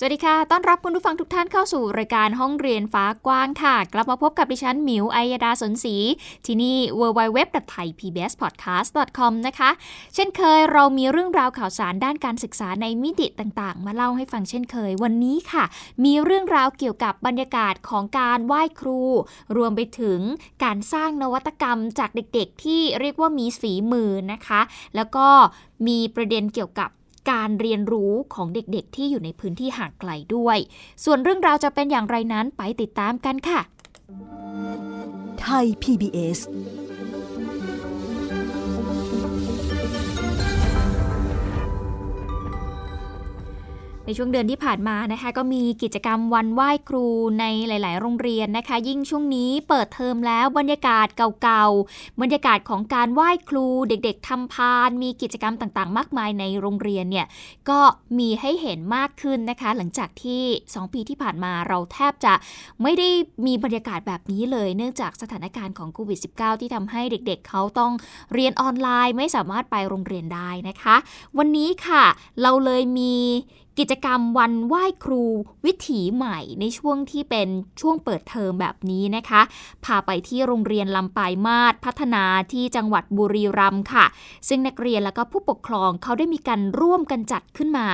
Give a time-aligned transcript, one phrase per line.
[0.00, 5.96] สวัสดีค่ะ ต้อนรับคุณผู้ฟังทุกท่านเข้าสู่รายการห้องเรียนฟ้ากว้างค่ะ กลับมาพบกับดิฉันหมิวอัยดาสนศรี
[6.46, 9.70] ที่นี่ www.thaipbspodcast.com นะคะ
[10.14, 15.64] เช่นเคยเรามีเรื่องราวข่าวสารด้านการศึกษาในมิติต่างๆ มาเล่าให้ฟังเช่นเคย วันนี้ค่ะ
[16.04, 19.00] มีเรื่องราวเกี่ยวกับบรรยากาศของการไหว้ครู
[19.56, 20.20] รวมไปถึง
[20.64, 24.60] การสร้างนวัตกรรมจากเด็กๆ ที่เรียกว่ามีฝีมือนะคะ
[24.96, 25.26] แล้วก็
[25.86, 26.90] มีประเด็นเกี่ยวกับ
[27.30, 30.58] การเรียนรู้ของเด็กๆ ที่อยู่ในพื้นที่ห่างไกลด้วย
[31.04, 33.60] ส่วนเรื่องราวจะเป็นอย่างไรนั้นไปติดตามกันค่ะ
[35.40, 36.38] ไทย PBS
[44.08, 47.06] ในช่วงเดือนที่ผ่านมานะคะก็มีกิจกรรมวันไหว้ครู
[47.40, 51.06] ในหลาย ๆ โรงเรียนนะคะ ยิ่งช่วงนี้เปิดเทอมแล้วบรรยากาศ
[51.42, 57.26] เก่าๆบรรยากาศของการไหว้ครูเด็ก ๆทำพาน มีกิจกรรมต่างๆ มากมายในโรงเรียนเนี่ย
[57.68, 57.80] ก็
[58.18, 60.42] มีให้เห็นมากขึ้นนะคะ หลังจากที่
[60.72, 62.34] 2 ปีที่ผ่านมาเราแทบจะ
[62.82, 63.08] ไม่ได้
[63.46, 67.92] มีบรรยากาศแบบนี้เลย เนื่องจากสถานการณ์ของโควิด -19 ที่ทำให้เด็กๆเขาต้อง
[68.34, 70.96] เรียนออนไลน์ไม่สามารถไปโรงเรียนได้นะคะ
[71.38, 72.04] วันนี้ค่ะ
[72.42, 73.14] เราเลยมี
[73.78, 75.24] กิจกรรมวันไหว้ครู
[75.64, 77.48] วิถีใหม่ในช่วงที่เป็น
[77.80, 79.42] ช่วงเปิดเทอมแบบนี้นะคะ
[79.84, 84.04] พาไปที่โรงเรียนลำปายมาศพัฒนาที่จังหวัดบุรีรัมย์ค่ะ
[84.48, 87.88] ซึ่งนักเรียนแล้วก็ผู้ปกครองเขาได้มีการร่วมกันจัดขึ้นมา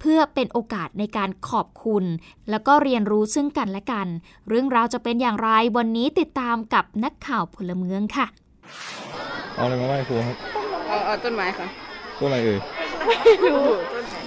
[0.00, 2.04] เพื่อเป็นโอกาสในการขอบคุณ
[2.50, 4.06] แล้วก็เรียนรู้ซึ่งกันและกัน
[4.48, 8.26] เรื่องราวจะเป็นอย่างไรวันนี้ติดตามกับนักข่าวพลเมืองค่ะ
[9.54, 10.36] เอาอะไรมาไหว้ครูครับ
[10.88, 11.66] เอาเอาต้นไม้ค่ะ
[12.18, 12.60] ต้นอะไรเอ่ย
[13.46, 13.56] ดู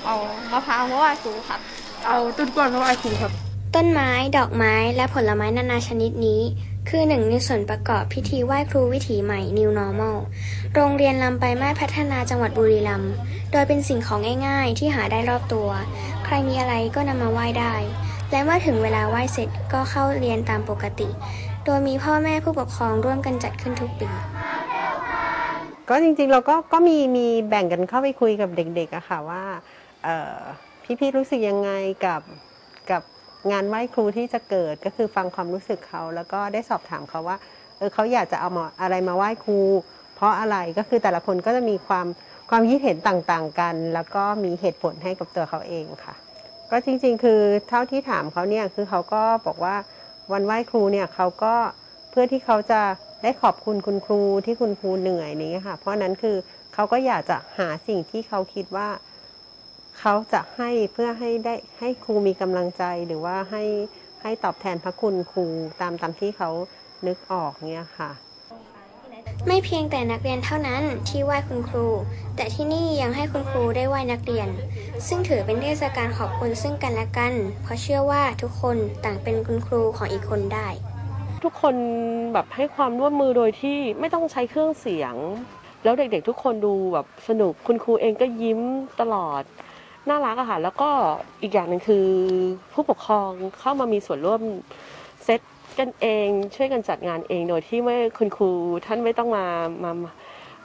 [0.06, 0.16] เอา
[0.52, 1.60] มะพร้าวมาไหว้ครูครับ
[2.06, 3.32] เอาต้นกล้วยมาไหว้ครูครับ
[3.76, 6.42] ต้นไม้ดอกไม้และผลไม้นานาชนิดนี้
[6.90, 10.18] คือหนึ่งในส่วนประกอบพิธีไหว้ครูวิถีใหม่ New Normal
[10.74, 13.14] โรงเรียนลำไปลายมาศพัฒนาจังหวัดบุรีรัมย์
[13.52, 15.68] โดยเป็นสิ่งของง่ายๆ ที่หาได้รอบตัว
[16.26, 17.76] ใครมีอะไรก็นำมาไหว้ได้
[18.32, 21.10] และเมื่อถึงเวลาไหว้เสร็จก็เข้าเรียนตามปกติ
[21.66, 24.10] โดยมีพ่อแม่ผู้ปกครองร่วมกันจัดขึ้นทุกปี
[25.90, 29.44] ก็จริงๆเราก็ก็มีมีแบ่งกันเข้าไปคุยกับเด็กๆอะค่ะว่า
[31.00, 31.72] พี่ๆรู้สึกยังไง
[32.06, 32.22] กับ
[32.92, 33.02] กับ
[33.52, 37.38] งานไหว้ครูที่จะเกิดก็คือฟังความรู้สึกเขาแล้วก็ได้สอบถามเขาว่า
[37.78, 39.60] เออเขาอยากจะเอามาอะไรมาไหว้ครู
[40.16, 42.08] เพราะอะไรก็คือแต่ละคนก็จะมีความ
[42.50, 46.14] ความคิดเห็นต่างๆกัน แล้วก็มีเหตุผลให้กับตัวเขาเองค่ะ
[46.72, 47.40] ก็จริงๆ คือ
[47.70, 49.76] เท่าที่ถามเขาเนี่ยคือเขาก็บอกว่า
[50.32, 51.56] วันไหว้ครูเนี่ยเขาก็
[52.10, 52.82] เพื่อที่เขาจะ
[53.24, 56.36] ได้ขอบคุณคุณครูที่คุณครูเหนื่อยนี้ค่ะ เพราะนั้นคือ
[56.74, 58.90] เขาก็อยากจะหาสิ่งที่เขาคิดว่า
[60.00, 63.64] เขาจะให้เพื่อให้ได้ให้ครูมีกำลังใจหรือว่าให้
[64.22, 65.46] ให้ตอบแทนพระคุณครู
[65.82, 66.50] ตามตามที่เขา
[67.08, 68.12] นึกออกเนี่ยค่ะ
[69.48, 71.88] ไม่เพียงแต่นักเรียนเท่านั้นที่ไหว้คุณครู
[72.36, 74.48] แต่ที่นี่ยังให้คุณครูได้ไหว้นักเรียน
[75.08, 77.34] ซึ่งถือเป็นเทศกาลขอบคุณซึ่งกันและกัน
[77.64, 80.68] เพราะเชื่อว่าทุกคนต่างเป็นคุณครูของอีกคนได้
[81.44, 81.76] ทุกคน
[82.34, 85.16] แบบให้ความร่วมมือโดยที่ไม่ต้องใช้เครื่องเสียง
[85.84, 88.62] แล้วเด็กๆทุกคนดูแบบสนุกคุณครูเองก็ยิ้ม
[89.02, 89.44] ตลอด
[90.10, 90.90] น่ารักอะค่ะแล้วก็
[91.42, 92.08] อีกอย่างหนึ่งคือ
[92.74, 94.42] ผู้ปกครองเข้ามามีส่วนร่วม
[95.24, 95.42] เซต
[95.80, 98.50] กันเองช่วยกันจัดงานเองโดยที่ไม่คุณครู
[98.86, 99.46] ท่านไม่ต้องมา
[99.84, 99.92] มา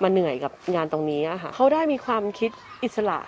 [0.03, 2.51] มาเหนื่อยกับงานตรงนี้อะค่ะเขาได้มีความคิด
[2.85, 3.19] อิสระ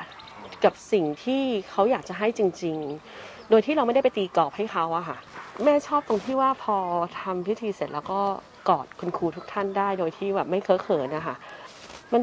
[0.65, 2.77] กับสิ่งที่เขาอยากจะให้จริง
[3.15, 5.19] ๆ โดยที่เราไม่ได้ไปตีกรอบให้เขาอะค่ะ
[5.65, 6.77] แม่ชอบตรงที่ว่าพอ
[7.21, 8.21] ทำพิธีเสร็จแล้วก็
[8.69, 11.35] กอดคุณครูทุกท่านได้โดยที่แบบไม่เคอะเขินนะคะ
[12.13, 12.23] มัน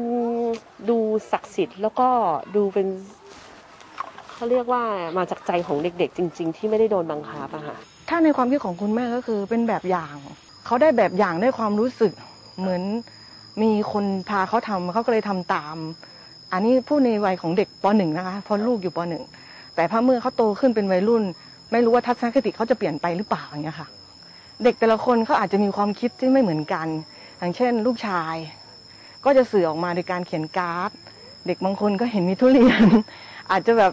[0.90, 0.98] ดู
[1.32, 2.08] ศักดิ์สิทธิ์แล้วก็
[2.56, 2.86] ดูเป็น
[4.32, 4.82] เขาเรียกว่า
[5.16, 7.76] มาจากใจของเด็ก ๆ จริง ๆ ที่ไม่ได้โดนบังคับอะค่ะ
[8.08, 10.16] ถ้าในความคิดของคุณแม่ก็คือเป็นแบบอย่าง
[10.66, 12.12] เขาได้แบบอย่างได้ความรู้สึก
[12.58, 12.82] เหมือน
[13.62, 15.76] มีคนพาเขาทำเขาก็เลยทำตาม
[16.52, 19.24] อันนี้พูดในวัยของเด็กปหนึ่งนะคะเพราะลูกอยู่ปหนึ่ง
[19.74, 21.24] แต่พอเมื่อเขาโตขึ้นเป็นวัยรุ่น
[21.72, 23.88] ไม่รู้ว่าทัศนคติเขาจะเปลี่ยนไปหรือเปล่าอย่างเงี้ยค่ะ
[24.64, 26.86] เด็กแต่ละคนเขาอาจจะมีความคิดที่ไม่เหมือนกัน
[27.38, 28.34] อย่างเช่น ลูกชาย
[29.24, 30.90] ก็จะสื่อออกมาโดยการเขียนการ์ด
[31.46, 32.84] เด็กบางคนก็เห็นมีทุเรียน
[33.50, 33.92] อาจจะแบบ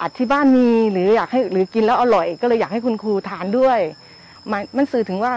[0.00, 3.78] อาจที่บ้านมีหรืออยากให้หรือกินแล้วอร่อย ก็เลยอยากให้คุณครูทานด้วย
[4.52, 5.32] มันมันสื่อถึงว่า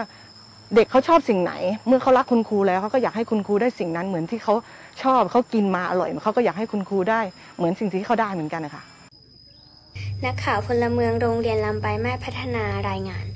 [0.74, 1.52] เด็กเขาชอบสิ่งไหน
[1.86, 4.54] เมื่อเขารักคุณครูแล้วเขาก็อยากให้คุณครูได้สิ่งนั้นเหมือนที่เขา
[5.02, 7.20] ชอบเขากินมาอร่อยเขาก็อยากให้คุณครูได้
[7.56, 8.82] เหมือนสิ่งที่เขาได้เหมือนกันนะคะ
[10.24, 13.26] นักข่าวพลเมืองโรงเรียนลำไปายมาศพัฒนารายงาน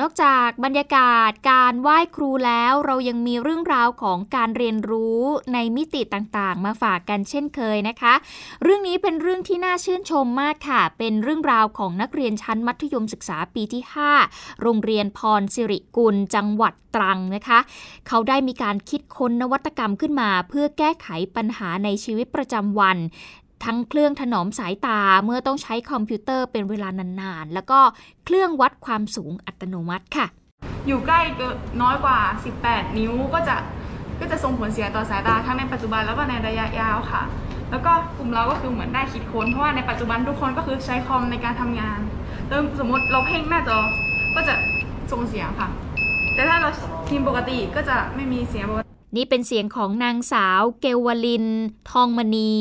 [0.00, 5.22] นอกจากบรรยากาศการไหว้ครูแล้วเรายังมีเรื่องราวของการเรียนรู้
[5.52, 8.14] ในมิติต่างๆ มาฝากกันเช่นเคยนะคะ
[8.62, 13.82] เรื่องนี้เป็นเรื่องที่น่าชื่นชมมากค่ะ เป็นเรื่องราวของนักเรียนชั้นมัธยมศึกษาปีที่
[14.22, 17.58] 5 โรงเรียนพรสิริกุล จังหวัดตรังนะคะ
[18.08, 22.96] เขาได้มีการคิดค้นนวัตกรรมขึ้นมา เพื่อแก้ไขปัญหาในชีวิตประจำวัน
[23.64, 27.80] ทั้งเครื่องถนอมสายตาเมื่อต้องใช้คอมพิวเตอร์เป็นเวลานานๆ แล้วก็
[28.24, 30.26] เครื่องวัดความสูงอัตโนมัติค่ะ
[30.86, 32.18] อยู่ใกล้เกินน้อยกว่า
[32.56, 33.56] 18 นิ้วก็จะ
[34.20, 37.22] ก็จะส่งผลเสียต่อสายตาทั้งในปัจจุบันแล้วก็ในระยะยาวค่ะ
[37.70, 42.00] แล้วก็กลุ่มเราก็คือเหมือนได้คิดค้นเพราะว่าในปัจจุบันทุกคนก็คือใช้คอมในการทำงาน
[42.48, 43.78] แล้วสมมติเราเพ่งหน้าจอ
[44.34, 44.54] ก็จะ
[45.12, 45.68] ส่งเสียงค่ะ
[46.34, 46.70] แต่ถ้าเรา
[47.08, 51.46] พิมพ์ปกติก็จะไม่มีเสียงปกตินี่เป็นเสียงของนางสาวเกวลิน
[51.90, 52.52] ทองมณี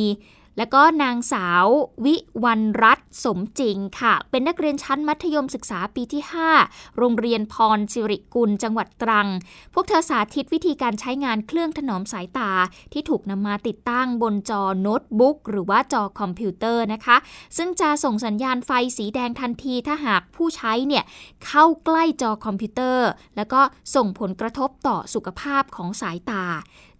[0.57, 1.65] และก็นางสาว
[2.05, 2.15] วิ
[2.45, 6.23] วันรัตนสมจริงค่ะ เป็นนักเรียนชั้นมัธยมศึกษาปีที่
[6.59, 9.27] 5 โรงเรียนพรสิริกุลจังหวัดตรัง
[9.73, 12.51] พวกเธอสาธิตวิธีการใช้งานเครื่องถนอมสายตา
[12.93, 17.17] ที่ถูกนำมาติดตั้งบนจอโน้ตบุ๊กหรือว่าจอคอมพิวเตอร์นะคะ
[17.57, 21.03] ซึ่งจะส่งสัญญาณไฟสีแดงทันทีถ้าหากผู้ใช้เนี่ย
[21.45, 23.61] เข้าใกล้จอคอมพิวเตอร์ แล้วก็
[23.95, 26.45] ส่งผลกระทบต่อสุขภาพของสายตา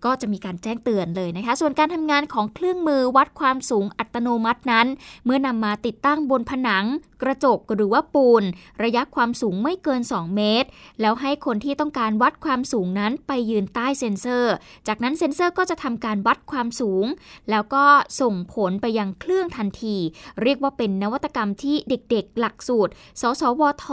[0.06, 4.88] ก็จะมีการแจ้งเตือนเลยนะคะ ส่วนการทำงานของเครื่องมือวัดความสูงอัตโนมัตินั้น
[5.26, 6.86] เมื่อนำมาติดตั้งบนผนัง
[7.22, 8.44] กระจกหรือว่าปูน
[8.84, 10.68] ระยะความสูงไม่เกิน 2 เมตร
[11.02, 14.54] แล้วให้คนที่ต้องการวัดความสูงนั้นไปยืนใต้เซ็นเซอร์
[14.88, 17.06] จากนั้นเซ็นเซอร์ก็จะทำการวัดความสูง
[17.52, 17.84] แล้วก็
[18.22, 19.96] ส่งผลไปยังเครื่องทันที
[20.42, 23.86] เรียกว่าเป็นนวัตกรรมที่เด็กๆ หลักสูตร สสวท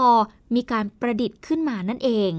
[0.54, 2.32] มีการประดิษฐ์ขึ้นมานั่นเอง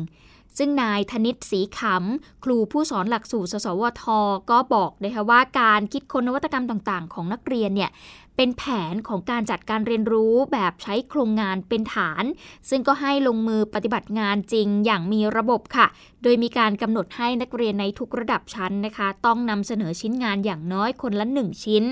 [0.60, 4.04] ซึ่งนายธนิตศรีขำ ครูผู้สอนหลักสูตร สสวท
[4.52, 7.92] ก็บอกนะคะว่าการคิดค้นนวัตกรรมต่างๆ ของนักเรียนเนี่ย
[8.36, 12.24] เป็นแผนของการจัดการเรียนรู้แบบใช้โครงงานเป็นฐาน
[12.70, 15.88] ซึ่งก็ให้ลงมือปฏิบัติงานจริงอย่างมีระบบค่ะ
[16.24, 21.84] โดยมีการกำหนดให้นักเรียนในทุกระดับชั้นนะคะ ต้องนำเสนอชิ้นงานอย่างน้อยคนละ 1 ชิ้น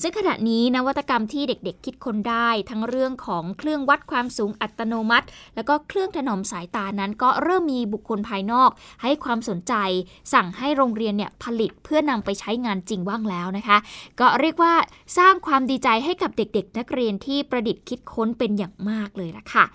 [0.00, 8.70] ซึ่งขณะนี้นวัตกรรมที่เด็กๆ คิดค้นได้ ทั้งเรื่องของเครื่องวัดความสูงอัตโนมัติ แล้วก็เครื่องถนอมสายตานั้นก็เริ่มมีบุคคลภายนอก
[9.02, 9.74] ให้ความสนใจ
[10.32, 13.78] สั่งให้โรงเรียนเนี่ยผลิตเพื่อนำไปใช้งานจริงบ้างแล้วนะคะ
[14.20, 14.74] ก็เรียกว่า
[15.18, 19.66] สร้างความดีใจให้กับเด็กๆ นักเรียนที่ประดิษฐ์คิดค้นเป็นอย่างมากเลยล่ะค่ะ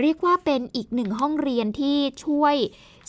[0.00, 2.56] เรียกว่าเป็นอีกหนึ่งห้องเรียนที่ช่วย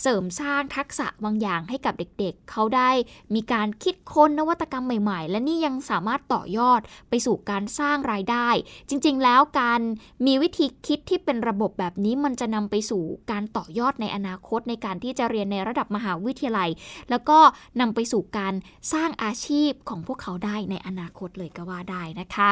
[0.01, 2.89] เสริมสร้างทักษะบางอย่างให้กับเด็กๆเขาได้
[3.35, 8.50] มีการคิดค้นนวัตกรรมใหม่ ๆ และนี่ยังสามารถต่อยอดไปสู่การสร้างรายได้
[8.89, 9.81] จริงๆ แล้วการ
[10.25, 16.69] มีวิธีคิดที่เป็นระบบแบบนี้มันจะนำไปสู่การต่อยอดในอนาคตในการที่จะเรียนในระดับมหาวิทยาลัย
[17.09, 17.39] แล้วก็
[17.80, 18.53] นำไปสู่การ
[18.94, 22.51] สร้างอาชีพของพวกเขาได้ในอนาคตเลยก็ว่าได้นะคะ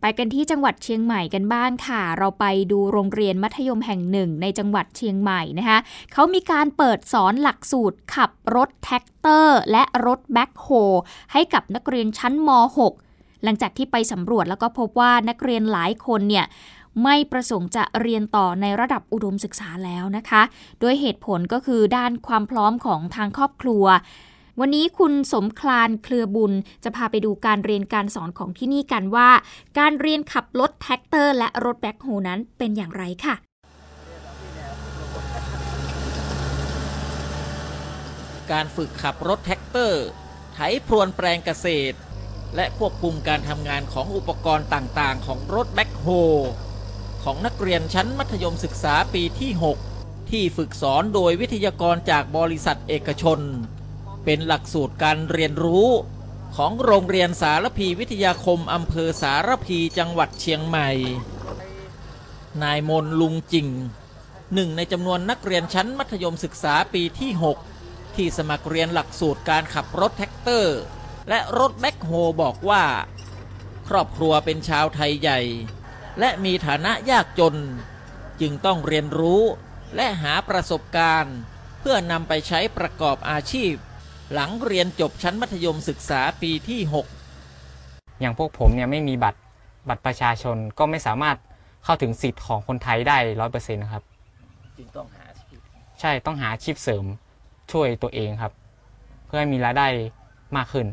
[0.00, 5.78] ไปกันที่จังหวัดเชียงใหม่กันบ้างค่ะ เราไปดูโรงเรียนมัธยมแห่งหนึ่งในจังหวัดเชียงใหม่นะคะ
[6.12, 10.68] เขามีการเปิดสอนหลักสูตรขับรถแทรกเตอร์ และรถแบ็คโฮ
[11.32, 12.48] ให้กับนักเรียนชั้นม
[12.96, 16.46] .6 หลังจากที่ไปสำรวจแล้วก็พบว่านักเรียนหลายคนเนี่ย
[17.02, 20.42] ไม่ประสงค์จะเรียนต่อในระดับอุดมศึกษาแล้วนะคะ
[20.80, 23.84] โดยเหตุผลก็คือด้านความพร้อมของทางครอบครัว
[24.62, 26.52] วันนี้คุณสมคลานเครือบุญ
[26.84, 29.28] จะพาไปดูการเรียนการสอนของที่นี่กันว่า
[29.78, 33.34] การเรียนขับรถแทรกเตอร์ และรถแบ็คโฮนั้นเป็นอย่างไรค่ะ
[38.52, 40.04] การฝึกขับรถแทรกเตอร์
[40.52, 41.96] ไถพรวนแปลงเกษตร
[42.54, 46.06] และควบคุมการทำงานของอุปกรณ์ต่างๆ ของรถแบ็คโฮ
[47.22, 49.50] ของนักเรียนชั้นมัธยมศึกษาปีที่
[49.92, 53.40] 6 ที่ฝึกสอนโดยวิทยากรจากบริษัทเอกชน
[54.24, 55.88] เป็นหลักสูตรการเรียนรู้
[56.56, 60.90] ของโรงเรียนสารพีวิทยาคมอำเภอสารพีจังหวัดเชียงใหม่
[62.62, 63.68] นายมนลุงจิง
[64.54, 67.30] หนึ่งในจำนวนนักเรียนชั้นมัธยมศึกษาปีที่
[67.74, 70.78] 6 ที่สมัครเรียนหลักสูตรการขับรถแทรกเตอร์
[71.28, 72.10] และรถแบ็คโฮ
[72.42, 72.84] บอกว่า
[73.88, 75.40] ครอบครัวเป็นชาวไทยใหญ่
[76.18, 77.56] และมีฐานะยากจน
[78.40, 79.42] จึงต้องเรียนรู้
[79.96, 81.36] และหาประสบการณ์
[81.80, 83.72] เพื่อนำไปใช้ประกอบอาชีพ
[84.34, 86.80] หลังเรียนจบชั้นมัธยมศึกษาปีที่
[87.52, 89.40] 6 อย่างพวกผมเนี่ยไม่มีบัตร
[89.88, 91.36] บัตรประชาชนก็ไม่สามารถ
[91.84, 94.02] เข้าถึงสิทธิ์ของคนไทยได้ร้อยเปอร์เซ็นต์นะครับ
[94.78, 95.58] จึงต้องหาอาชีพ
[96.00, 97.04] ใช่ต้องหาอาชีพเสริม
[97.72, 98.52] ช่วยตัวเองครับ
[99.26, 99.86] เพื่อให้มีรายได้
[100.56, 100.86] มากขึ้น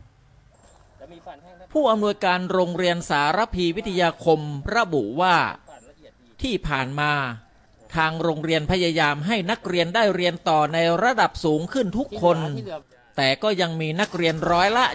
[1.74, 4.39] ผู้อำนวยการโรงเรียนสารพีวิทยาคม
[4.75, 5.36] ระบุว่า
[6.42, 7.12] ที่ผ่านมา
[7.96, 12.38] ทางโรงเรียนพยายามให้นักเรียนได้เรียนต่อในระดับสูงขึ้นทุกคน
[13.15, 14.86] แต่ก็ยังมีนักเรียนร้อยละ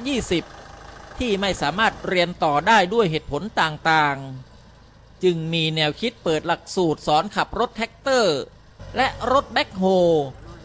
[0.54, 8.38] 20 ที่ไม่สามารถเรียนต่อได้ด้วยเหตุผลต่างๆ จึงมีแนวคิดเปิดหลักสูตรสอนขับรถแทรกเตอร์
[8.96, 9.84] และรถแบ็คโฮ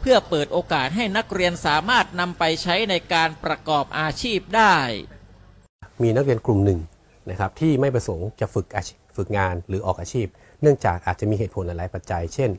[0.01, 4.75] เพื่อเปิดโอกาสให้นักเรียนสามารถนำไปใช้ในการประกอบอาชีพได้
[6.03, 6.79] มีนักเรียนกลุ่มหนึ่ง
[7.29, 8.67] นะครับที่ไม่ประสงค์จะฝึก
[9.17, 10.27] ฝึกงานหรือออกอาชีพ
[10.61, 12.49] เนื่องจากอาจจะมีเหตุผลหลายปัจจัย เช่น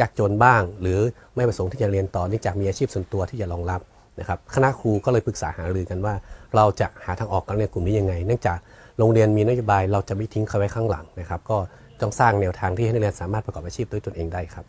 [0.00, 1.00] ยากจนบ้าง หรือ
[1.36, 3.80] ไม่ประสงค์ที่จะเรียนต่อเนื่องจากมีอาชีพส่วนตัวที่จะรองรับ
[4.20, 6.14] นะครับคณะครูก็เลยปรึกษาหารือกันว่า
[6.56, 8.58] เราจะหาทางออกกับนักเรียนกลุ่มนี้ยังไง เนื่องจาก
[8.98, 11.56] โรงเรียนมีนโยบายเราจะไม่ทิ้งเขาไว้ข้างหลังนะครับ ก็
[12.00, 14.64] ต้องสร้างแนวทางที่ให้นักเรียนสามารถประกอบอาชีพด้วยตนเองได้ครับ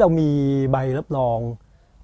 [0.00, 0.30] เรามี
[0.70, 1.38] ใบรับรอง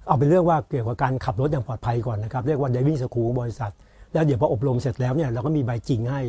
[0.07, 3.71] เอาเป็นเรื่องว่าเกี่ยวกับการขับรถอย่างปลอดภัยก่อนนะครับเรียกว่า driving school ของบริษัท
[4.13, 6.21] แล้วเดี๋ยวพออบรมเสร็จแล้วเนี่ยเราก็มีใบจริงให้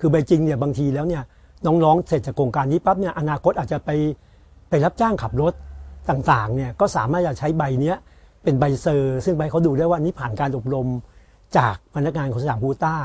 [0.00, 1.22] คือใบจริงเนี่ยบางทีแล้วเนี่ย
[1.66, 3.90] น้องๆเสร็จจากโครงการนี้ปั๊บเนี่ยอนาคตอาจจะไป
[4.68, 5.52] ไปรับจ้างขับรถ
[6.10, 7.96] ต่างๆเนี่ยก็สามารถจะใช้ใบเนี้ย
[8.44, 10.88] เป็นใบ cert ซึ่งใบเขาดูได้ว่านี่ผ่านการอบรม
[11.56, 12.96] จากพนักงานของสยามคูโบต้า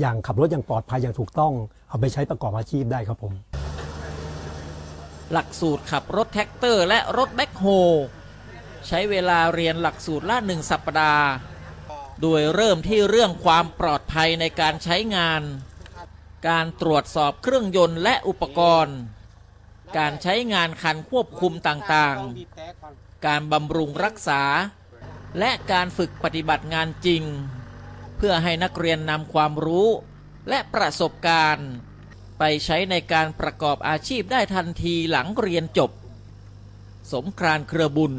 [0.00, 1.52] อย่างขับรถอย่างปลอดภัยอย่างถูกต้อง
[1.88, 3.32] เอาไปใช้ประกอบอาชีพได้ครับผม
[5.32, 7.66] หลักสูตรขับรถแทรกเตอร์ และรถแบ็คโฮ
[8.88, 11.26] ใช้เวลาเรียนหลักสูตรละหนึ่งสัปดาห์
[12.22, 15.42] โดยเริ่มที่เรื่องความปลอดภัยในการใช้งาน
[16.48, 18.98] การตรวจสอบเครื่องยนต์และอุปกรณ์
[19.98, 24.42] การใช้งานคันควบคุมต่างๆ การบำรุงรักษา
[25.38, 27.22] และการฝึกปฏิบัติงานจริง
[28.16, 29.88] เพื่อให้นักเรียนนำความรู้
[30.48, 31.70] และประสบการณ์
[32.38, 35.90] ไปใช้ในการประกอบอาชีพได้ทันทีหลังเรียนจบ
[37.12, 38.14] สมครานเครือบุญ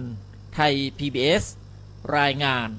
[0.56, 1.44] ไทย PBS
[2.18, 2.70] รายงาน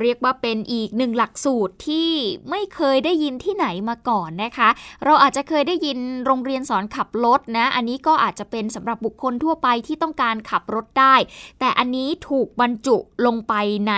[0.00, 2.10] เรียกว่าเป็นอีกหนึ่งหลักสูตรที่
[2.50, 4.68] ไม่เคยได้ยินที่ไหนมาก่อนนะคะ
[5.04, 11.14] เราอาจจะเคยได้ยินโรงเรียนสอนขับรถนะ อันนี้ก็อาจจะเป็นสำหรับบุคคลทั่วไปที่ต้องการขับรถได้
[11.60, 12.96] แต่อันนี้ถูกบรรจุ
[13.26, 13.54] ลงไป
[13.88, 13.94] ใน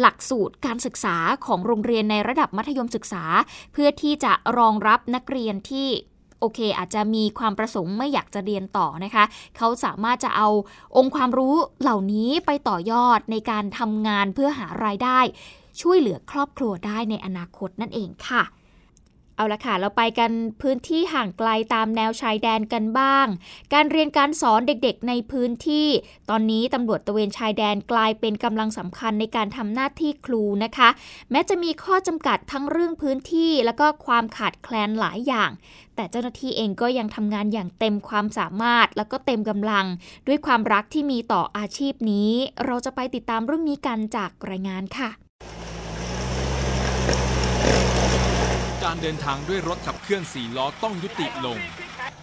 [0.00, 1.16] หลักสูตรการศึกษา
[1.46, 3.24] ของโรงเรียนในระดับมัธยมศึกษา
[3.72, 5.88] เพื่อที่จะรองรับนักเรียนที่
[6.40, 9.24] โอเค อาจจะมีความประสงค์ไม่อยากจะเรียนต่อนะคะ
[9.56, 10.48] เขาสามารถจะเอา
[10.96, 15.18] องค์ความรู้เหล่านี้ไปต่อยอดในการทำงานเพื่อหารายได้
[15.80, 18.42] ช่วยเหลือครอบครัวได้ในอนาคตนั่นเองค่ะ
[19.40, 20.32] เอาละค่ะ เราไปกัน
[20.62, 23.26] พื้นที่ห่างไกลตามแนวชายแดนกันบ้าง
[23.74, 25.88] การเรียนการสอนเด็กๆในพื้นที่
[26.30, 30.88] ตอนนี้ตำรวจตระเวนชายแดนกลายเป็นกำลังสำคัญในการทำหน้าที่ครูนะคะ
[31.30, 35.50] แม้จะมีข้อจำกัดทั้งเรื่องพื้นที่แล้วก็ความขาดแคลนหลายอย่าง
[35.94, 39.86] แต่เจ้าหน้าที่เองก็ยังทำงานอย่างเต็มความสามารถ แล้วก็เต็มกำลัง
[40.26, 42.30] ด้วยความรักที่มีต่ออาชีพนี้
[42.64, 45.29] เราจะไปติดตามเรื่องนี้กันจากรายงานค่ะ
[48.92, 51.58] การเดินทางด้วยรถขับเคลื่อนสี่ล้อต้องยุติลง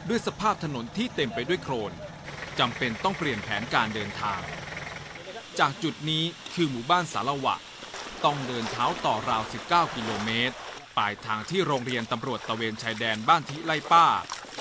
[0.10, 1.92] ด้วยสภาพถนนที่เต็มไปด้วยโคลน
[2.60, 4.42] จำเป็นต้องเปลี่ยนแผนการเดินทาง
[5.60, 7.56] จากจุดนี้คือหมู่บ้านสารวะ
[8.26, 10.56] ต้องเดินเท้าต่อราว 19 กิโลเมตร
[10.98, 14.06] ปลายทางที่โรงเรียนตำรวจตะเวนชายแดนบ้านทิไลป้า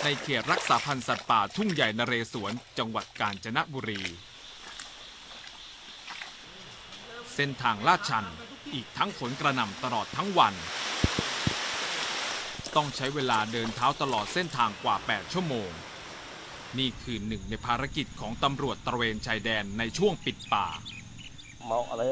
[0.02, 4.02] ในเขตรักษาพันธุ์สัตว์ป่าทุ่งใหญ่นเรศวรจังหวัดกาญจนบุรี
[7.34, 8.26] เส้นทางลาดชัน
[8.75, 10.56] อีกทั้งฝนกระหน่ำตลอดทั้งวัน
[12.76, 15.71] ต้องใช้เวลาเดินเท้าตลอดเส้นทางกว่า 8 ชั่วโมง
[16.78, 20.66] นี่คือหนึ่งในภารกิจของตำรวจตระเวนชายแดนในช่วงปิดป่า
[21.66, 22.02] เมาอะไร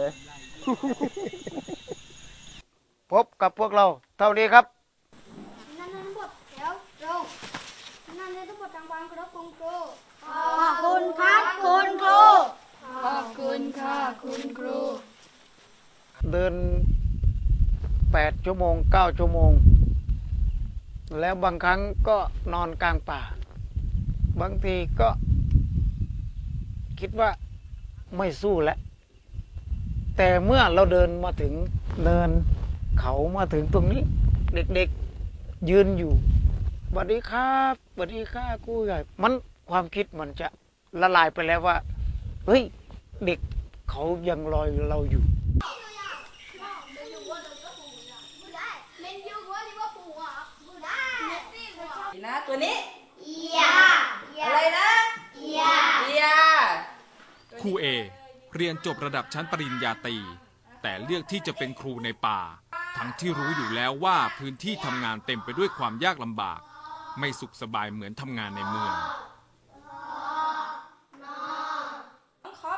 [3.12, 3.87] พบกับพวกเรา
[4.18, 4.64] เท่านี้ครับ
[5.78, 7.25] นั่นทั้งหมดแถวตรง
[8.18, 9.75] นั่นทั้งหมดทางวางครับคุณครู
[10.26, 10.26] ข
[10.68, 12.23] อบคุณครับคุณครู
[13.04, 14.78] ขอบคุณค่ะคุณครู
[16.30, 16.54] เดิน
[17.85, 19.52] 8 ชั่วโมง 9 ชั่วโมง
[21.20, 22.18] แล้วบางครั้งก็
[22.52, 23.20] นอนกลางป่า
[24.40, 25.08] บางทีก็
[27.00, 27.30] คิดว่า
[28.16, 28.78] ไม่สู้แล้ว
[30.16, 31.52] แต่เมื่อเราเดินมาถึง
[32.02, 32.30] เนิน
[33.00, 34.02] เขามาถึงตรงนี้
[34.54, 36.12] เด็กๆยืนอยู่
[36.90, 39.32] สวัสดีครับสวัสดีค่ะครูใหญ่ มัน
[39.70, 40.49] ความคิดมันจะ
[41.00, 41.76] ละลายไปแล้วว่า
[42.46, 42.62] เฮ้ย
[43.26, 43.38] เด็ก
[43.90, 45.23] เขายังรอยเราอยู่
[52.24, 52.76] นะ ตัวนี้
[53.56, 53.74] ยา
[54.42, 54.90] อะไรนะ
[55.58, 55.76] ยา
[56.20, 56.36] ยา
[57.60, 57.86] ครูเอ
[58.54, 60.16] เรียนจบระดับชั้นปริญญาตรี
[60.82, 62.40] แต่เลือกที่จะเป็นครูในป่า
[62.96, 66.60] ทั้งที่รู้อยู่แล้วว่าพื้นที่ทำงานเต็มไปด้วยความยากลำบาก
[67.18, 68.94] ไม่สุขสบายเหมือนทำงานในเมือง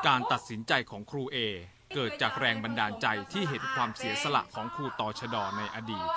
[0.06, 1.36] การตัดสินใจของครูเอ
[1.94, 6.08] เกิดจากแรงบันดาลใจที่เห็นความเสียสละของครูตอชดในอดีต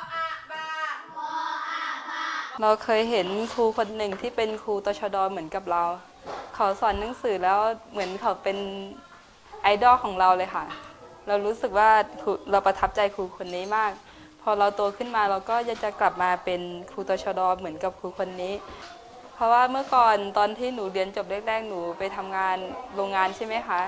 [2.62, 5.84] เราเคยเห็นครูคนหนึ่งที่เป็นครูตชดเหมือนกับเรา
[6.56, 7.60] เขาสอนหนังสือแล้ว
[7.92, 8.58] เหมือนเขาเป็น
[9.63, 10.66] ไอดอลของเราเลยค่ะ
[11.28, 11.89] เรารู้สึกว่า
[12.51, 13.92] เราประทับใจครูคนนี้มาก
[14.42, 16.62] พอเราโตขึ้นมาเราก็อยากจะกลับมาเป็น
[16.92, 18.54] ครูตชดเหมือนกับครูคนนี้
[19.36, 22.58] เพราะว่าเมื่อก่อนตอนที่หนูเรียนจบแรกๆหนูไปทำงาน
[22.96, 23.82] โรงงานใช่ไหมคะ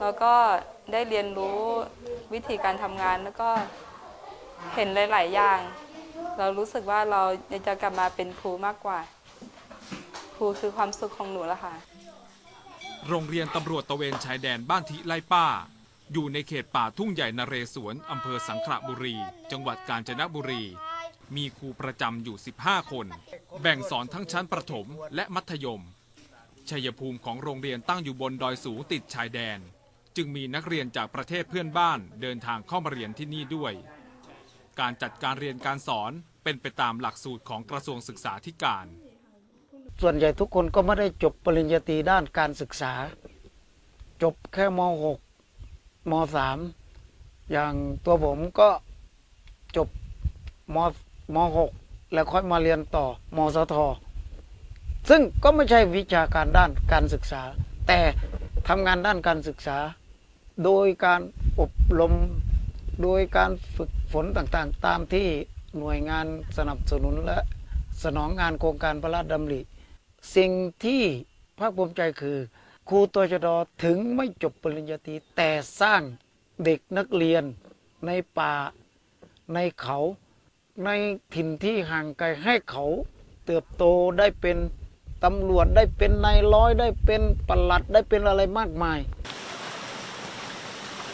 [0.00, 0.32] แล้วก็
[0.92, 1.58] ได้เรียนรู้
[2.32, 3.48] วิธีการทำงานแล้วก็
[4.74, 5.58] เห็นหลาย ๆ อย่าง
[6.38, 7.22] เรารู้สึกว่าเรา
[7.66, 8.98] จะกลับมาเป็นครูมากกว่า
[10.36, 11.74] ครูคือความสุขของหนูแล้วค่ะ
[13.08, 15.46] โรงเรียนตำรวจตะเวนชายแดนบ้านทิไลป้า
[16.12, 19.16] อยู่ในเขตป่าทุ่งใหญ่นเรศวรอำเภอสังขละบุรี
[19.50, 20.62] จังหวัดกาญจนบุรี
[21.36, 23.06] มีครูประจำอยู่ 15 คน
[23.60, 25.82] แบ่งสอนทั้งชั้นประถมและมัธยม
[26.68, 29.58] ชัยภูมิของโรงเรียนตั้งอยู่บนดอยสูงติดชายแดน
[30.16, 33.72] จึงมีนักเรียนจากประเทศเพื่อนบ้านเดินทางเข้ามาเรียนที่นี่ด้วย
[34.80, 36.12] การจัดการเรียนการสอน
[36.44, 38.86] เป็นไปตามหลักสูตรของกระทรวงศึกษาธิการ
[40.00, 42.92] ส่วนใหญ่ทุกคนก็ไม่ได้จบปริญญาตรีด้านการศึกษา
[44.22, 44.80] จบแค่ม
[45.44, 46.12] .6 ม
[46.76, 47.72] .3 อย่าง
[48.04, 48.68] ตัวผมก็
[49.76, 49.88] จบ
[50.74, 50.76] ม
[51.34, 51.36] ม
[51.76, 53.06] .6 แล้วค่อยมาเรียนต่อ
[53.36, 53.74] มสท
[55.08, 57.42] ซึ่งก็ไม่ใช่วิชาการด้านการศึกษา
[57.86, 58.00] แต่
[58.68, 59.78] ทำงานด้านการศึกษา
[60.64, 61.20] โดยการ
[61.60, 62.12] อบรม
[63.02, 65.28] โดยการฝึกฝนต่างๆ ตามที่
[65.78, 66.26] หน่วยงาน
[66.56, 67.38] สนับสนุนและ
[68.04, 69.60] สนองงานโครงการพระราชดำริ
[70.36, 70.52] สิ่ง
[70.84, 71.02] ที่
[71.58, 72.38] ภาคภูมิใจคือ
[72.88, 73.48] ครูตัวชด
[73.84, 75.50] ถึงไม่จบปริญญาตรีแต่
[75.80, 76.02] สร้าง
[76.64, 77.44] เด็กนักเรียน
[78.06, 78.52] ในป่า
[79.54, 79.98] ในเขา
[80.84, 80.90] ใน
[81.34, 82.84] ถิ่นที่ห่างไกลให้เขา
[83.46, 83.84] เติบโต
[84.18, 84.56] ได้เป็น
[85.24, 88.98] ตำรวจได้เป็นนายร้อยได้เป็นปลัดได้เป็นอะไรมากมาย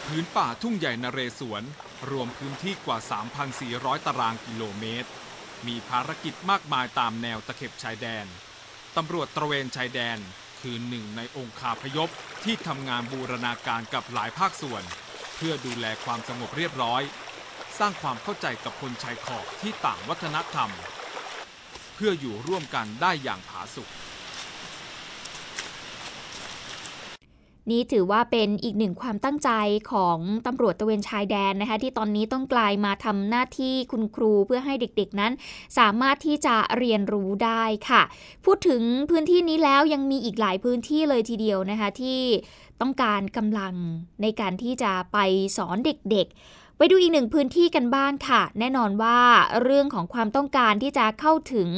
[0.09, 1.63] พื้นป่าทุ่งใหญ่นเรศวร
[2.11, 2.97] รวมพื้นที่กว่า
[3.51, 5.09] 3,400 ตารางกิโลเมตร
[5.67, 8.25] มีภารกิจมากมายตามแนวตะเข็บชายแดน
[8.95, 10.17] ตำรวจตระเวนชายแดน
[10.61, 12.09] คือหนึ่งในองค์คาพยพ
[12.43, 14.83] ที่ทำงานบูรณาการกับหลายภาคส่วน
[15.35, 17.01] เพื่อดูแลความสงบเรียบร้อย
[17.79, 20.69] สร้างความเข้าใจกับคนชายขอบที่ต่างวัฒนธรรม
[21.95, 23.89] เพื่ออยู่ร่วมกันได้อย่างผาสุก
[27.71, 29.49] นี่ถือว่าเป็นอีกหนึ่งความตั้งใจ
[29.91, 35.31] ของตำรวจตะเวนชายแดนนะคะ ที่ตอนนี้ต้องกลายมาทำหน้าที่คุณครูเพื่อให้เด็กๆนั้น
[35.77, 38.01] สามารถที่จะเรียนรู้ได้ค่ะ
[38.45, 42.19] พูดถึงพื้นที่นี้แล้วยังมีอีกหลายพื้นที่เลยทีเดียวนะคะที่
[42.81, 43.73] ต้องการกำลัง
[44.21, 45.17] ในการที่จะไป
[45.57, 46.37] สอนเด็กๆ
[46.77, 49.19] ไปดูอีกหนึ่งพื้นที่กันบ้างค่ะ แน่นอนว่า
[49.63, 51.69] เรื่องของความต้องการที่จะเข้าถึง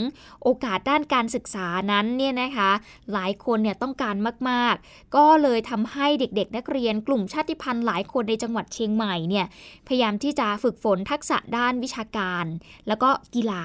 [0.43, 2.71] โอกาสด้านการศึกษานั้นเนี่ยนะคะ
[3.13, 4.15] หลายคนเนี่ยต้องการ
[4.49, 9.45] มากๆ ก็เลยทำให้เด็กๆ นักเรียนกลุ่มชาติพันธุ์หลายคนในจังหวัดเชียงใหม่เนี่ย
[9.87, 12.45] พยายามที่จะฝึกฝนทักษะด้านวิชาการ
[12.87, 13.63] แล้วก็กีฬา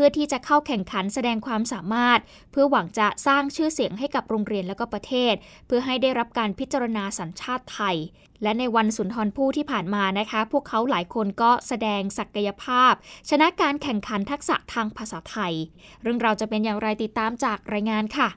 [0.00, 2.20] พื่อที่จะเข้าแข่งขันแสดงความสามารถ
[2.52, 5.34] เพื่อหวังจะสร้างชื่อเสียงให้กับโรงเรียนและก็ประเทศ
[5.66, 7.96] เพื่อให้ได้รับการพิจารณาสัญชาติไทย
[8.42, 12.92] และในวันสุนทรภู่ที่ผ่านมานะคะ พวกเขาหลายคนก็แสดงศักยภาพ
[13.30, 15.54] ชนะการแข่งขันทักษะทางภาษาไทย
[16.02, 18.28] เรื่องเราจะเป็นอย่างไรติดตามจากรายงานค่ะ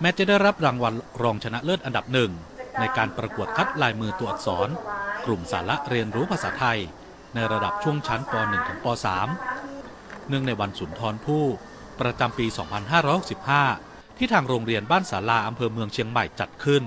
[0.00, 2.30] แม้จะได้รับรางวัลรองชนะเลิศอันดับหนึ่ง
[2.80, 4.68] ในการประกวดคัดลายมือตัวอักษร
[5.26, 6.80] กลุ่มสาระเรียนรู้ภาษาไทย
[7.34, 9.47] ในระดับช่วงชั้นป .1 ถึงป .3
[10.28, 11.44] เนื่องในวันสุนทรภู่
[12.00, 12.46] ประจำปี
[13.32, 16.82] 2565 ที่ทางโรงเรียนบ้านศาลาอำเภอเมืองเชียงใหม่จัดขึ้น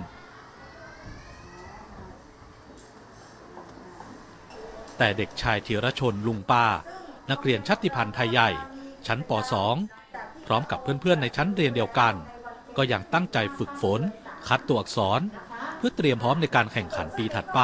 [4.98, 6.66] แต่เด็กชายธีรชนลุงป้า
[7.32, 8.50] นักเรียนชาติพันธุ์ไทยใหญ่
[9.08, 9.32] ชั้นป
[9.88, 12.14] .2 พร้อมกับเพื่อนๆในชั้นเรียนเดียวกัน
[12.78, 14.02] ก็ยังตั้งใจฝึกฝน
[14.48, 15.22] คัดตัวอักษร
[15.78, 17.60] เพื่อเตรียมพร้อมในการแข่งขันปีถัดไป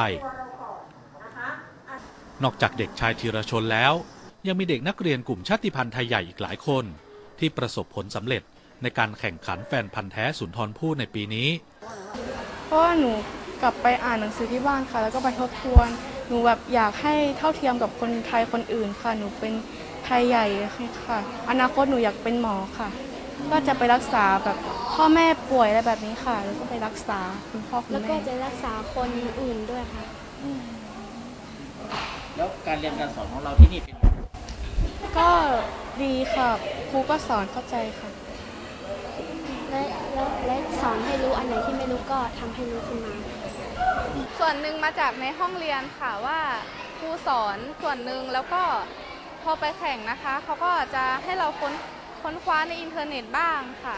[2.44, 3.94] นอกจากเด็กชายธีรชนแล้ว
[4.48, 6.86] ยังมีเด็กนักเรียนกลุ่มชาติพันธุ์ไทยใหญ่อีกหลายคน
[7.40, 8.42] ที่ประสบผลสำเร็จ
[8.82, 11.50] ในการแข่งขันแฟนพันธ์แท้สุนทรภู่ในปีนี้
[12.66, 13.12] เพราะว่าหนู
[13.62, 15.88] กลับไปอ่านหนังสือที่บ้านค่ะ แล้วก็ไปทบทวน
[16.28, 19.54] หนูแบบอยากให้เท่าเทียมกับคนไทยคนอื่นค่ะ หนูเป็น
[20.06, 20.46] ไทยใหญ่
[21.08, 21.20] ค่ะ
[21.50, 22.90] อนาคตหนูอยากเป็นหมอค่ะ
[23.52, 24.58] ก็จะไปรักษาแบบ
[24.94, 27.20] พ่อแม่ป่วยอะไรแบบนี้ค่ะ แล้วก็ไปรักษา
[27.52, 29.08] คุณพ่อคุณแล้วแม่ก็จะรักษาคน
[29.42, 30.04] อื่นด้วยค่ะ
[32.38, 33.96] แล้วการเรียนการสอนของเราที่นี่เป็น
[35.20, 35.30] ก็
[36.04, 36.50] ดีค่ะ
[36.90, 38.10] ครูก็สอนเข้าใจค่ะ
[39.70, 43.14] และและและสอนให้รู้อันไหนที่ไม่รู้ก็ทำให้รู้ขึ้นมา
[44.40, 46.40] ส่วนหนึ่งมาจากในห้องเรียนค่ะว่า
[47.00, 48.64] ครูสอนส่วนหนึ่งแล้วก็
[49.44, 51.74] พอไปแข่งนะคะเขาก็จะให้เราค้น
[52.22, 53.98] ค้นคว้าในอินเทอร์เน็ตบ้างค่ะ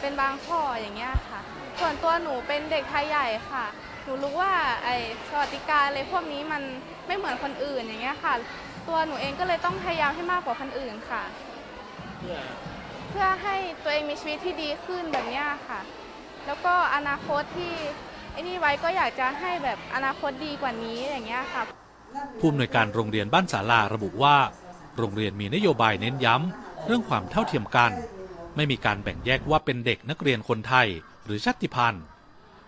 [0.00, 1.40] เป็นบางข้ออย่างเงี้ยค่ะ
[1.80, 3.64] ส่วนตัวหนูเป็นเด็กไทยใหญ่ค่ะ
[4.04, 4.52] หนูนูรู้ว่า
[4.84, 4.96] ไอ้
[5.28, 6.62] สวัสดิการอะไรพวกนี้มัน
[7.06, 8.34] ไม่เหมือนคนอื่นอย่างเงี้ยค่ะ
[8.90, 11.22] ตัวหนูเองก็เลยต้องพยายามให้มากกว่าคนอื่นค่ะ
[13.08, 15.80] เพื่อให้ตัวเองมีชีวิตที่ดีขึ้นแบบเนี้ยค่ะ
[16.46, 17.72] แล้วก็อนาคตที่
[18.32, 21.62] ไอ้นี่ไว้ก็อยากจะให้แบบอนาคตดีกว่านี้อย่างเงี้ยค่ะ
[22.40, 24.36] ผู้อำนวยการโรงเรียนบ้านศาลาระบุว่า
[24.98, 27.92] โรงเรียนมีนโยบายเน้นย้ำ เรื่องความเท่าเทียมกัน
[28.56, 30.88] ไม่มีการแบ่งแยกว่าเป็นเด็กนักเรียนคนไทย
[31.24, 32.04] หรือชาติพันธุ์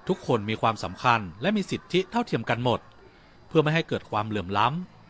[0.09, 2.81] ทุกคนมีความสำคัญและมีสิทธิเท่าเทียมกันหมด
[3.49, 5.02] เพื่อไม่ให้เกิดความเหลื่อมล้ำ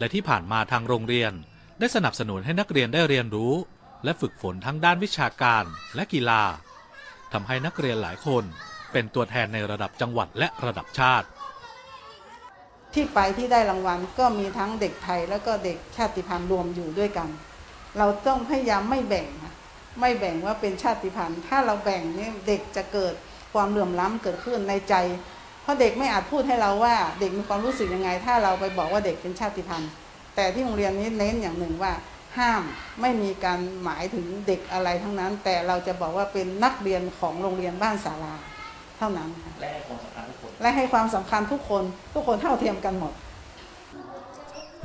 [0.00, 1.32] และที่ผ่านมาทางโรงเรียน
[1.78, 3.54] ได้สนับสนุนให้นักเรียนได้เรียนรู้
[4.04, 6.42] และฝึกฝนทั้งด้านวิชาการและกีฬา
[7.32, 8.44] ทำให้นักเรียนหลายคน
[8.92, 11.26] เป็นตัวแทนในระดับจังหวัดและระดับชาติ
[12.94, 17.28] ที่ไปที่ได้รางวัลก็มีทั้งเด็กไทยแล้วก็เด็กชาติพันธุ์รวมอยู่ด้วยกัน
[17.98, 19.54] เราต้องพยายามไม่แบ่งนะ
[20.00, 23.14] ไม่แบ่งว่าเป็นชาติพันธุ์ ถ้าเราแบ่งเนี่ยเด็กจะเกิด
[23.52, 24.94] ความเหลื่อมล้ำเกิดขึ้นในใจ
[25.70, 29.90] ราะเด็กไม่อาจพูดให้เราว่าเด็กมีความรู้สึกยังไง ถ้าเราไปบอกว่าเด็กเป็นชาติพันธุ์
[30.36, 31.92] แต่ที่โรงเรียนนี้เน้นอย่างหนึ่งว่า
[32.38, 32.62] ห้าม
[33.00, 38.34] ไม่มีการหมายถึงเด็กอะไรทั้งนั้น แต่เราจะบอกว่าเป็นนักเรียนของโรงเรียนบ้านศาลา
[38.98, 43.12] เท่านั้นค่ะและให้ความสำคัญทุกคนและให้ความสำคัญทุกคนทุกคนเท่าเทียมกันหมด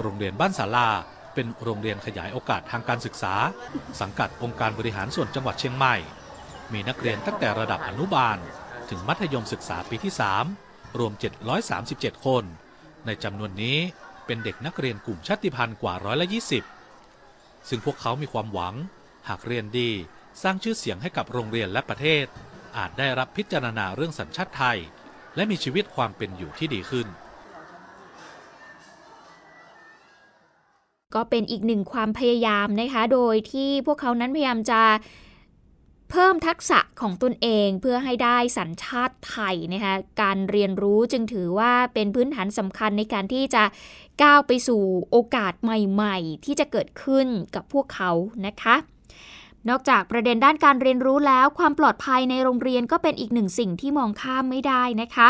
[0.02, 0.88] โรงเรียนบ้านศาลา
[1.34, 3.34] เป็นโรงเรียนขยายโอกาสทางการศึกษา
[4.02, 5.96] สังกัดองค์การบริหารส่วนจังหวัดเชียงใหม่
[6.74, 8.38] มีนักเรียนตั้งแต่ระดับอนุบาล
[8.90, 10.65] ถึงมัธยมศึกษาปีที่ 3
[10.98, 11.14] รวม
[11.70, 12.44] 737 คน
[13.06, 13.78] ในจำนวนนี้
[14.26, 16.28] เป็นเด็กนักเรียนกลุ่มชาติพันธุ์กว่าร้อยละ
[16.98, 18.76] 20 ซึ่งพวกเขามีความหวัง
[19.30, 19.90] หากเรียนดี
[20.44, 22.26] สร้างชื่อเสียงให้กับโรงเรียนและประเทศ
[22.78, 24.78] อาจได้รับพิจารณาเรื่องสัญชาติไทย
[25.36, 27.08] และมีชีวิตความเป็นอยู่ที่ดีขึ้น
[31.16, 34.82] ก็เป็นอีกหนึ่งความพยายามนะคะ โดยที่พวกเขานั้นพยายามจะ
[36.18, 43.64] เพิ่มทักษะของตนเองเพื่อให้ได้สัญชาติไทยนะคะการเรียนรู้จึงถือว่าเป็นพื้นฐานสำคัญในการที่จะ
[44.24, 48.12] ก้าวไปสู่โอกาสใหม่ ๆ ที่จะเกิดขึ้นกับพวกเขา
[48.46, 48.76] นะคะ
[49.70, 55.28] นอกจากประเด็นด้านการเรียนรู้แล้ว ความปลอดภัยในโรงเรียนก็เป็นอีกหนึ่งสิ่งที่มองข้ามไม่ได้นะคะ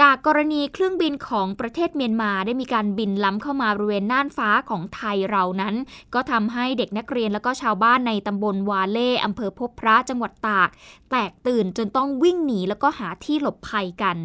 [0.00, 5.74] จากกรณีเครื่องบินของประเทศเมียนมาได้มีการบินล้ำเข้ามาบริเวณน่านฟ้าของไทยเรานั้น
[6.14, 10.68] ก็ทำให้เด็กนักเรียนและก็ชาวบ้านในตำบลวาเล่อำเภอพบพระจังหวัดตาก
[11.10, 14.16] แตกตื่นจนต้องวิ่งหนีแล้วก็หาที่หลบภัยกัน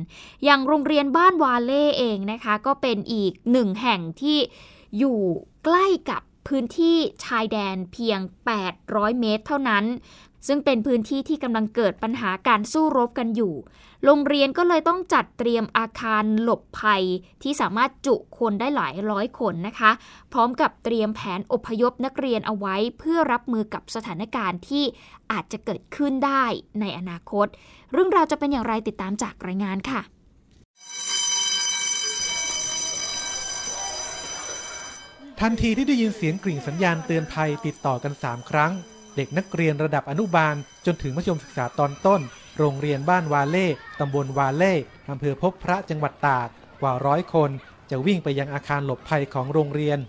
[0.43, 4.38] อย่างโรงเรียนบ้านวาเล่เองนะคะ ก็เป็นอีกหนึ่งแห่งที่
[4.98, 5.20] อยู่
[5.65, 8.20] ใกล้กับ พื้นที่ชายแดนเพียง
[8.70, 9.86] 800 เมตรเท่านั้น
[10.48, 13.54] ซึ่งเป็นพื้นที่ที่กำลังเกิดปัญหาการสู้รบกันอยู่
[14.06, 17.04] โรงเรียนก็เลยต้องจัดเตรียมอาคารหลบภัย
[17.44, 19.92] ที่สามารถจุคนได้หลายร้อยคนนะคะ
[20.34, 24.84] พร้อมกับเตรียมแผนอพยพนักเรียนเอาไว้เพื่อรับมือกับสถานการณ์ที่
[25.32, 26.44] อาจจะเกิดขึ้นได้
[26.80, 27.48] ในอนาคต
[27.92, 30.02] เรื่องราวจะเป็นอย่างไรติดตามจากรายงานค่ะ
[35.41, 38.71] ทันทีที่ได้ยินเสียงกริ่งสัญญาณเตือนภัยติดต่อกัน 3 ครั้ง
[39.15, 42.21] เด็กนักเรียนระดับอนุบาล จนถึงมัธยมศึกษาตอนต้น
[42.58, 43.67] โรงเรียนบ้านวาเล่
[44.00, 44.73] ตำบลวาเล่
[45.12, 46.47] อำเภอพบพระจังหวัดตาก
[46.82, 47.50] กว่าร้อยคน
[47.89, 50.00] จะวิ่งไปยังอาคารหลบภัยของโรงเรียน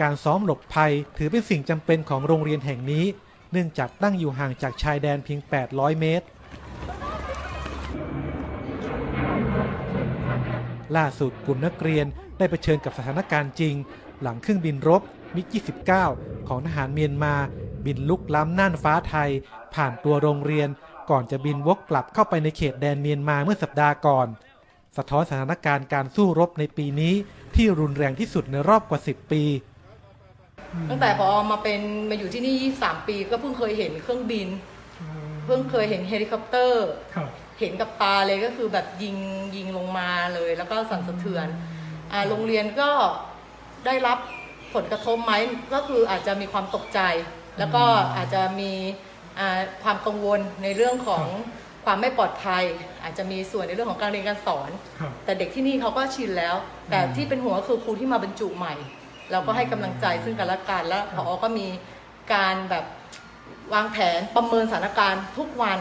[0.00, 3.04] การซ้อมหลบภัยถือเป็นสิ่งจำเป็นของโรงเรียนแห่งนี้
[3.52, 6.26] เนื่องจากตั้งอยู่ห่างจากชายแดนเพียง 800 เมตร
[10.96, 12.06] ล่าสุดกลุ่มนักเรียน
[12.38, 13.74] ได้เผชิญกับสถานการณ์จริง
[14.22, 15.02] หลังเครื่องบินรบ
[15.36, 15.46] มิก
[15.98, 17.34] 29 ของทหารเมียนมา
[17.86, 19.30] บินลุกล้ำน่านฟ้าไทย
[19.74, 20.68] ผ่านตัวโรงเรียน
[21.10, 24.26] ก่อนจะบินวกกลับเข้าไปในเขตแดนเมียนมาเมื่อสัปดาห์ก่อน
[24.96, 27.14] สะท้อนสถานการณ์การสู้รบในปีนี้
[27.56, 29.42] ที่รุนแรงที่สุดในรอบกว่า 10 ปี
[30.90, 31.80] ตั้งแต่พอมาเป็น
[32.10, 34.48] มาอยู่ที่นี่ 23 ปีก็เพิ่งเคยเห็นเครื่องบิน
[35.46, 36.86] เพิ่งเคยเห็นเฮลิคอปเตอร์
[37.60, 39.16] เห็นกับตาเลยก็คือแบบยิง
[39.56, 41.46] ยิงลงมาเลย แล้วก็สั่นสะเทือน
[42.12, 42.90] อ่าโรงเรียนก็
[43.86, 44.18] ได้รับ
[44.74, 45.32] ผลกระทบไหม
[45.74, 47.00] ก็คืออาจจะมีความตกใจ
[47.58, 47.84] แล้วก็
[48.16, 48.72] อาจจะมี
[49.38, 51.24] อ่าความกังวลในเรื่องของ
[51.84, 52.64] ความไม่ปลอดภัย
[53.02, 54.70] อาจจะมีส่วนในเรื่องของการเรียนการสอน
[55.24, 56.54] แต่เด็กที่นี่เขาก็ชินแล้ว
[56.90, 58.74] แต่ที่เป็นห่วงก็คือครูที่มาบรรจุใหม่
[59.32, 61.66] เราก็ให้กำลังใจซึ่งกันและกันแล้วพอก็มี
[62.34, 62.84] การแบบ
[63.74, 65.78] วางแผนประเมินสถานการณ์ทุกวัน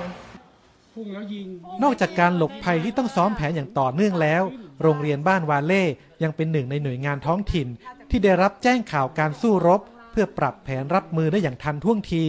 [1.83, 4.43] นอกจากการหลบภัยที่ต้องซ้อมแผนอย่างต่อเนื่องแล้ว
[4.81, 5.83] โรงเรียนบ้านวาเล่
[6.23, 7.67] ยังเป็นหนึ่งในหน่วยงานท้องถิ่น
[8.09, 12.23] ที่ได้รับแจ้งข่าวการสู้รบ เพื่อปรับแผนรับมือได้อย่างทันท่วงที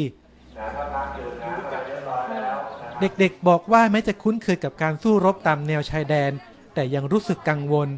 [3.01, 6.33] เด็กๆบอกว่าแม้จะคุ้นเคยกับการสู้รบตามแนวชายแดน
[6.75, 7.89] แต่ยังรู้สึกกังวล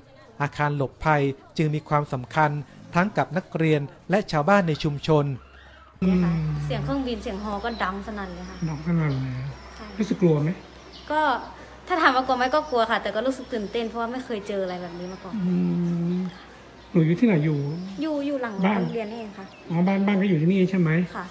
[0.43, 1.23] อาคารหลบภัย
[1.57, 2.51] จึงมีความสำคัญ
[2.95, 5.25] ทั้งกับนักเรียนและชาวบ้านในชุมชน
[6.67, 9.27] เสียงเครื่องบินเสียงฮอก็ดังสนั่นเลยค่ะหนักขนาดไหน
[9.99, 10.51] รู้สึกกลัวไหม
[11.11, 11.21] ก็
[11.89, 15.55] ถ้าถามว่ากลัวไหมก็กลัวค่ะ แต่ก็รู้สึกตื่นเต้นเพราะว่าไม่เคยเจออะไรแบบนี้มาก่อน อื
[16.17, 16.19] ม
[16.93, 17.59] หนูอยู่ที่ไหนอยู่
[18.03, 21.27] อยู่อยู่หลังบ้าน โรงเรียนนี่เองค่ะ อ๋อบ้านบ้านก็อยู่ที่นี่ใช่ไหมค่ะ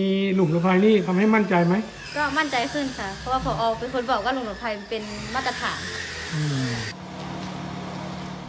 [0.00, 1.74] มีหลุมระบายนี่ทำให้มั่นใจไหม
[2.16, 5.02] ก็มั่นใจขึ้นค่ะ เพราะว่าพอเป็นคนบอกว่าหลวงหลวงไพเป็น
[5.34, 5.80] มาตรฐาน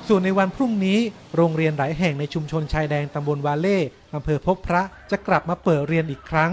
[0.07, 0.99] ส่วนในวันพรุ่งนี้
[1.35, 3.79] โรงเรียนหลายแห่งในชุมชนชายแดนตำบลวาเล่
[4.15, 6.51] อำเภอพบพระจะกลับมาเปิดเรียนอีกครั้ง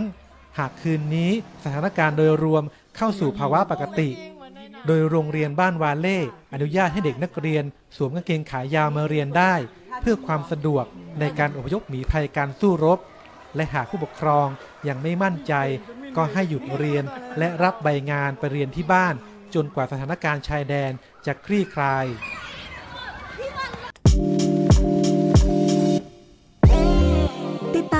[0.58, 1.30] หากคืนนี้
[1.64, 2.62] สถานการณ์โดยรวม
[2.96, 4.10] เข้าสู่ภาวะปกติ
[4.86, 6.18] โดยโรงเรียนบ้านวาเล่
[6.54, 7.64] อนุญาตให้เด็กนักเรียน
[7.96, 9.54] สวมกางเกงขายาวมาเรียนได้
[10.00, 10.84] เพื่อความสะดวก
[11.20, 12.98] ในการอพยพหนีภัยการสู้รบ
[13.56, 14.46] และหากผู้ปกครอง
[14.88, 15.54] ยังไม่มั่นใจ
[16.16, 17.04] ก็ให้หยุดเรียน
[17.38, 19.14] และรับใบงานไปเรียนที่บ้าน
[19.54, 20.92] จนกว่าสถานการณ์ชายแดน
[21.26, 22.04] จะคลี่คลาย
[23.38, 23.46] ติ
[24.48, 24.49] ด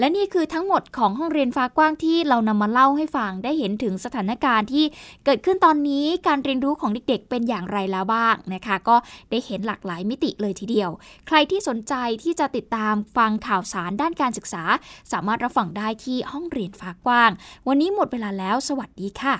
[0.00, 4.84] และนี่คือทั้งหมดของห้องเรียนฟ้ากว้างที่เรานำมาเล่าให้ฟังได้เห็นถึงสถานการณ์ที่
[5.24, 8.96] เกิดขึ้นตอนนี้การเรียนรู้ของเด็กๆ เป็นอย่างไรแล้วบ้างนะคะ ก็
[9.30, 10.90] ได้เห็นหลากหลายมิติเลยทีเดียว
[11.26, 14.64] ใครที่สนใจที่จะติดตามฟังข่าวสารด้านการศึกษา
[15.12, 17.30] สามารถรับฟังได้ที่ห้องเรียนฟ้ากว้าง
[17.68, 19.36] วันนี้หมดเวลาแล้ว สวัสดีค่ะ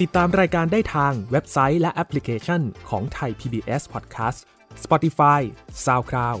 [0.00, 4.38] ติดตามรายการได้ทางเว็บไซต์และแอปพลิเคชันของไทย PBS Podcast
[4.84, 5.40] Spotify
[5.84, 6.40] SoundCloud